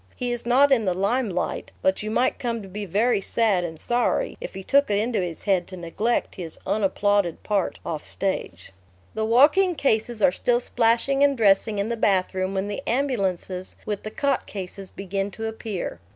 [0.15, 3.79] He is not in the limelight; but you might come to be very sad and
[3.79, 8.71] sorry if he took it into his head to neglect his unapplauded part off stage.
[9.13, 14.01] The walking cases are still splashing and dressing in the bathroom when the ambulances with
[14.01, 15.99] the cot cases begin to appear.